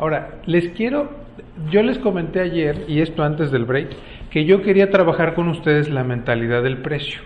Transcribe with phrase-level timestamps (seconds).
[0.00, 1.10] Ahora, les quiero,
[1.70, 3.90] yo les comenté ayer, y esto antes del break,
[4.30, 7.20] que yo quería trabajar con ustedes la mentalidad del precio.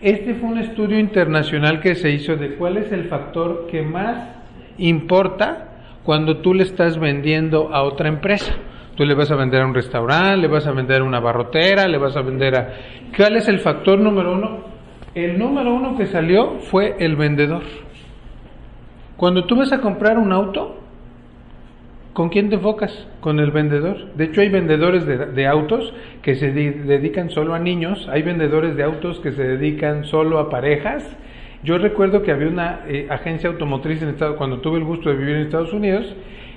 [0.00, 4.28] Este fue un estudio internacional que se hizo de cuál es el factor que más
[4.78, 5.70] importa
[6.04, 8.54] cuando tú le estás vendiendo a otra empresa.
[8.94, 11.88] Tú le vas a vender a un restaurante, le vas a vender a una barrotera,
[11.88, 12.74] le vas a vender a...
[13.16, 14.60] ¿Cuál es el factor número uno?
[15.16, 17.64] El número uno que salió fue el vendedor.
[19.16, 20.78] Cuando tú vas a comprar un auto,
[22.18, 23.06] ¿con quién te enfocas?
[23.20, 24.12] Con el vendedor.
[24.16, 28.82] De hecho, hay vendedores de, autos que se dedican solo a niños, hay vendedores de
[28.82, 31.16] autos que se dedican solo a parejas.
[31.62, 35.14] Yo recuerdo que había una eh, agencia automotriz en Estados cuando tuve el gusto de
[35.14, 36.12] vivir en Estados Unidos,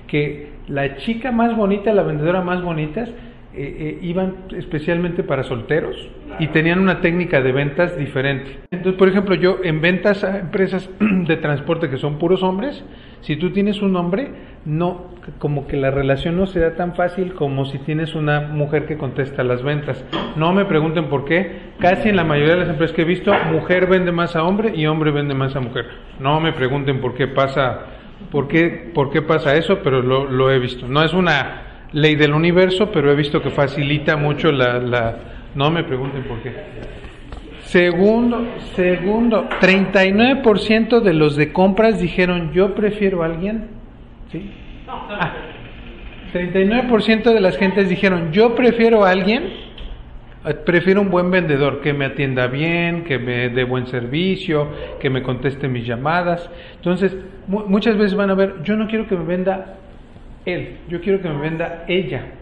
[0.08, 3.06] que la chica más bonita, la vendedora más bonita,
[3.54, 5.96] eh, eh, iban especialmente para solteros
[6.40, 8.60] y tenían una técnica de ventas diferente.
[8.72, 12.84] Entonces, por ejemplo, yo en ventas a empresas de transporte que son puros hombres,
[13.22, 14.32] si tú tienes un hombre,
[14.66, 18.98] no, como que la relación no será tan fácil como si tienes una mujer que
[18.98, 20.04] contesta las ventas.
[20.38, 21.72] No me pregunten por qué.
[21.80, 24.74] Casi en la mayoría de las empresas que he visto, mujer vende más a hombre
[24.76, 25.86] y hombre vende más a mujer.
[26.20, 27.86] No me pregunten por qué pasa
[28.30, 30.88] por qué, por qué pasa eso, pero lo, lo, he visto.
[30.88, 35.16] No es una ley del universo, pero he visto que facilita mucho la...
[35.56, 36.52] no me pregunten por qué.
[37.64, 43.68] Segundo, segundo, 39% de los de compras dijeron yo prefiero a alguien.
[44.32, 44.52] ¿Sí?
[44.88, 45.34] Ah,
[46.34, 49.72] 39% de las gentes dijeron yo prefiero a alguien
[50.66, 55.22] Prefiero un buen vendedor que me atienda bien, que me dé buen servicio, que me
[55.22, 56.50] conteste mis llamadas.
[56.78, 59.78] Entonces, muchas veces van a ver, yo no quiero que me venda
[60.46, 62.34] él, yo quiero que me venda ella.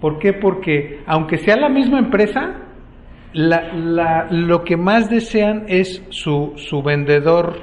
[0.00, 0.32] ¿Por qué?
[0.32, 2.56] Porque aunque sea la misma empresa,
[3.32, 7.54] la, lo que más desean es su, su vendedor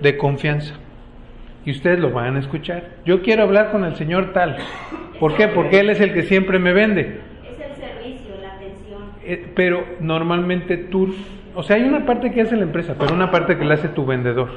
[0.00, 0.74] de confianza.
[1.64, 2.96] Y ustedes lo van a escuchar.
[3.04, 4.56] Yo quiero hablar con el señor tal.
[5.18, 5.48] ¿Por qué?
[5.48, 7.20] Porque él es el que siempre me vende.
[9.22, 11.14] Eh, pero normalmente tú,
[11.54, 13.88] o sea, hay una parte que hace la empresa, pero una parte que la hace
[13.88, 14.48] tu vendedor.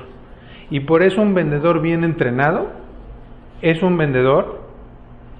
[0.69, 2.71] Y por eso un vendedor bien entrenado
[3.61, 4.63] es un vendedor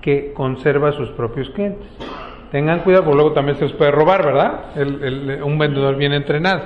[0.03, 1.87] que conserva a sus propios clientes.
[2.51, 5.41] Tengan cuidado, porque luego también se los puede robar, ¿verdad?
[5.43, 6.61] un vendedor bien entrenado.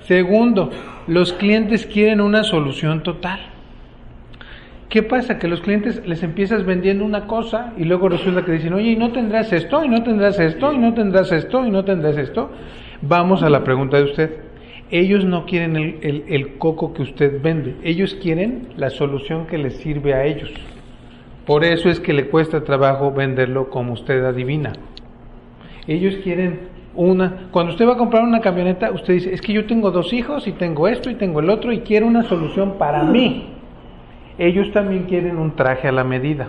[0.00, 0.70] Segundo,
[1.06, 3.40] los clientes quieren una solución total.
[4.88, 5.38] ¿Qué pasa?
[5.38, 8.96] Que los clientes les empiezas vendiendo una cosa y luego resulta que dicen, oye, ¿y
[8.96, 9.84] no tendrás esto?
[9.84, 10.72] ¿Y no tendrás esto?
[10.72, 11.66] ¿Y no tendrás esto?
[11.66, 12.50] ¿Y no tendrás esto?
[13.00, 14.30] Vamos a la pregunta de usted.
[14.90, 19.78] Ellos no quieren el, el coco que usted vende, ellos quieren la solución que les
[19.78, 20.52] sirve a ellos.
[21.46, 24.72] Por eso es que le cuesta trabajo venderlo como usted adivina.
[25.86, 29.66] Ellos quieren una, cuando usted va a comprar una camioneta, usted dice, es que yo
[29.66, 33.02] tengo dos hijos y tengo esto y tengo el otro y quiero una solución para
[33.02, 33.52] mí
[34.38, 36.48] ellos también quieren un traje a la medida.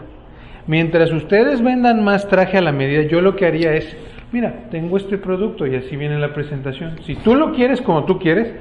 [0.68, 3.96] Mientras ustedes vendan más traje a la medida, yo lo que haría es,
[4.32, 6.96] mira, tengo este producto y así viene la presentación.
[7.04, 8.54] Si tú lo quieres como tú quieres,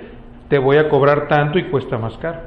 [0.48, 2.40] te voy a cobrar tanto y cuesta más caro.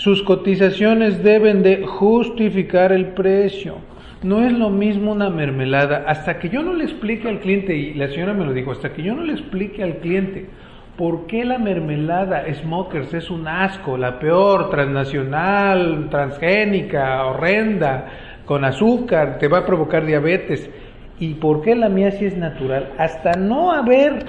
[0.00, 3.74] Sus cotizaciones deben de justificar el precio.
[4.22, 6.04] No es lo mismo una mermelada.
[6.06, 8.94] Hasta que yo no le explique al cliente, y la señora me lo dijo, hasta
[8.94, 10.48] que yo no le explique al cliente
[10.96, 18.06] ¿Por qué la mermelada Smokers es un asco, la peor, transnacional, transgénica, horrenda,
[18.46, 20.70] con azúcar, te va a provocar diabetes?
[21.18, 22.94] ¿Y por qué la mía es natural?
[22.96, 24.24] Hasta no haber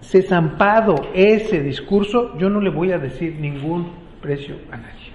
[0.00, 5.08] se zampado ese discurso, yo no le voy a decir ningún precio a nadie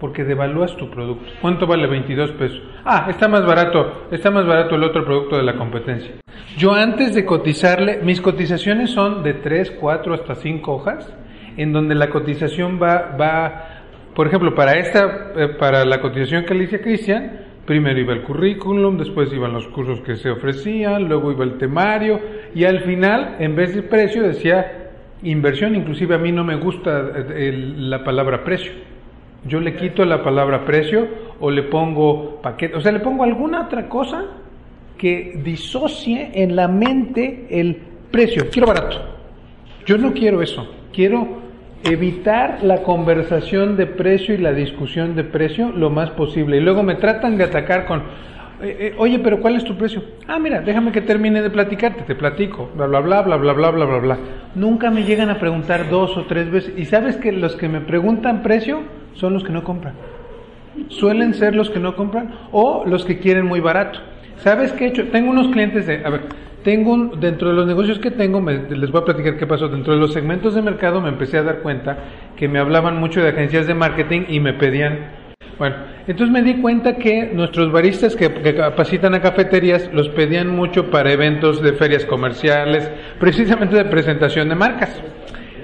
[0.00, 1.32] porque devalúas tu producto.
[1.40, 2.62] ¿Cuánto vale 22 pesos?
[2.84, 6.12] Ah, está más barato, está más barato el otro producto de la competencia.
[6.56, 11.12] Yo antes de cotizarle, mis cotizaciones son de 3, 4 hasta 5 hojas,
[11.56, 13.76] en donde la cotización va, va
[14.14, 18.14] por ejemplo, para esta, eh, para la cotización que le hice a Cristian, primero iba
[18.14, 22.20] el currículum, después iban los cursos que se ofrecían, luego iba el temario,
[22.54, 24.85] y al final, en vez de precio, decía
[25.22, 28.72] inversión, inclusive a mí no me gusta eh, la palabra precio
[29.46, 31.06] yo le quito la palabra precio
[31.40, 34.24] o le pongo paquete, o sea, le pongo alguna otra cosa
[34.98, 37.76] que disocie en la mente el
[38.10, 38.48] precio.
[38.50, 38.96] Quiero barato.
[39.84, 40.66] Yo no quiero eso.
[40.92, 41.42] Quiero
[41.84, 46.56] evitar la conversación de precio y la discusión de precio lo más posible.
[46.56, 48.02] Y luego me tratan de atacar con,
[48.62, 50.02] eh, eh, oye, pero ¿cuál es tu precio?
[50.26, 53.70] Ah, mira, déjame que termine de platicarte, te platico, bla, bla, bla, bla, bla, bla,
[53.70, 54.18] bla, bla, bla.
[54.54, 56.72] Nunca me llegan a preguntar dos o tres veces.
[56.76, 58.82] Y sabes que los que me preguntan precio
[59.14, 59.94] son los que no compran.
[60.88, 64.00] Suelen ser los que no compran o los que quieren muy barato.
[64.38, 65.08] ¿Sabes qué he hecho?
[65.08, 66.22] Tengo unos clientes de, a ver,
[66.62, 69.68] tengo un, dentro de los negocios que tengo, les voy a platicar qué pasó.
[69.68, 71.98] Dentro de los segmentos de mercado me empecé a dar cuenta
[72.36, 75.25] que me hablaban mucho de agencias de marketing y me pedían
[75.58, 75.76] Bueno,
[76.06, 81.10] entonces me di cuenta que nuestros baristas que, capacitan a cafeterías los pedían mucho para
[81.10, 85.02] eventos de ferias comerciales, precisamente de presentación de marcas.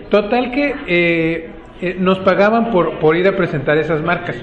[0.09, 1.51] Total que eh,
[1.83, 4.37] eh, nos pagaban por, por ir a presentar esas marcas.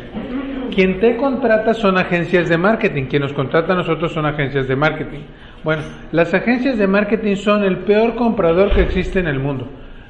[0.74, 4.76] Quien te contrata son agencias de marketing, quien nos contrata a nosotros son agencias de
[4.76, 5.22] marketing.
[5.64, 5.82] Bueno,
[6.12, 9.68] las agencias de marketing son el peor comprador que existe en el mundo.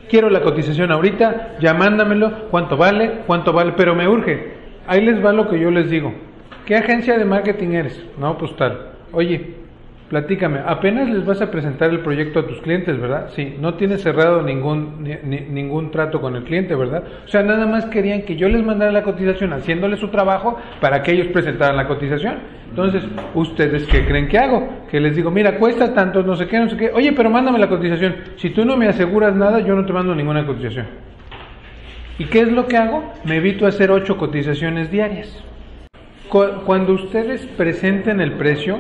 [0.09, 4.58] Quiero la cotización ahorita, ya mándamelo, cuánto vale, cuánto vale, pero me urge.
[4.89, 6.11] Ahí les va lo que yo les digo.
[6.65, 8.03] ¿Qué agencia de marketing eres?
[8.19, 8.89] No, pues tal.
[9.11, 9.53] Oye,
[10.09, 13.29] platícame, apenas les vas a presentar el proyecto a tus clientes, ¿verdad?
[13.35, 17.03] Sí, no tienes cerrado ningún, ningún trato con el cliente, ¿verdad?
[17.23, 21.03] O sea, nada más querían que yo les mandara la cotización haciéndole su trabajo para
[21.03, 22.39] que ellos presentaran la cotización.
[22.71, 23.03] Entonces,
[23.35, 24.87] ¿ustedes qué creen que hago?
[24.89, 26.89] Que les digo, mira, cuesta tanto, no sé qué, no sé qué.
[26.95, 28.15] Oye, pero mándame la cotización.
[28.37, 30.87] Si tú no me aseguras nada, yo no te mando ninguna cotización.
[32.19, 33.01] ¿Y qué es lo que hago?
[33.23, 35.41] Me evito hacer ocho cotizaciones diarias.
[36.29, 38.77] Cuando ustedes presenten el precio,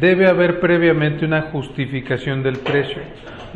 [0.00, 3.00] debe haber previamente una justificación del precio.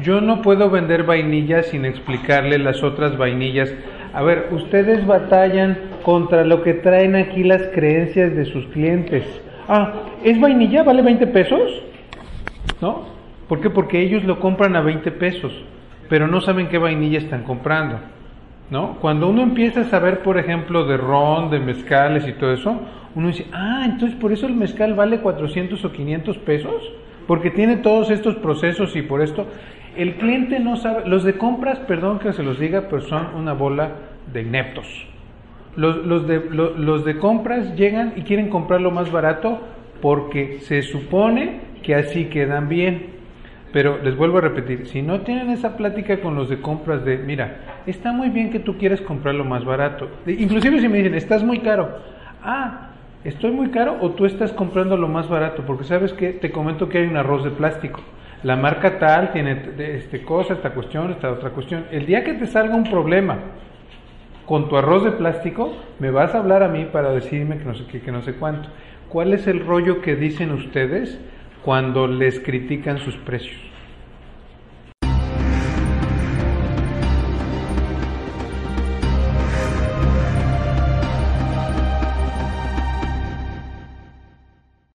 [0.01, 3.75] Yo no puedo vender vainillas sin explicarle las otras vainillas.
[4.13, 9.25] A ver, ustedes batallan contra lo que traen aquí las creencias de sus clientes.
[9.67, 10.85] Ah, ¿es vainilla?
[10.85, 11.83] ¿Vale 20 pesos?
[12.81, 13.09] ¿No?
[13.49, 13.69] ¿Por qué?
[13.69, 15.53] Porque ellos lo compran a 20 pesos,
[16.09, 17.99] pero no saben qué vainilla están comprando.
[18.71, 18.97] ¿No?
[19.01, 22.81] Cuando uno empieza a saber, por ejemplo, de ron, de mezcales y todo eso,
[23.15, 26.93] uno dice, ah, entonces por eso el mezcal vale 400 o 500 pesos,
[27.27, 29.47] porque tiene todos estos procesos y por esto,
[29.97, 33.53] el cliente no sabe, los de compras, perdón que se los diga, pero son una
[33.53, 33.93] bola
[34.33, 35.07] de ineptos.
[35.77, 39.61] Los, los, de, los de compras llegan y quieren comprar lo más barato
[40.01, 43.07] porque se supone que así quedan bien.
[43.75, 47.19] Pero les vuelvo a repetir, si no tienen esa plática con los de compras de,
[47.19, 47.57] mira,
[47.87, 50.09] está muy bien que tú quieres comprar lo más barato.
[50.29, 51.99] Inclusive si me dicen, estás muy caro.
[52.41, 52.91] Ah,
[53.25, 55.65] ¿estoy muy caro o tú estás comprando lo más barato?
[55.67, 58.01] Porque sabes que te comento que hay un arroz de plástico.
[58.45, 61.87] La marca tal tiene este cosa, esta cuestión, esta otra cuestión.
[61.91, 63.39] El día que te salga un problema
[64.47, 67.75] con tu arroz de plástico, me vas a hablar a mí para decirme que no
[67.75, 68.69] sé qué, que no sé cuánto.
[69.09, 71.21] ¿Cuál es el rollo que dicen ustedes?
[71.65, 73.74] Cuando les critican sus precios.